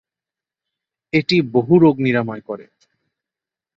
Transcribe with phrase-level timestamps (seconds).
[1.13, 2.65] এটি বহু রোগ নিরাময় করে।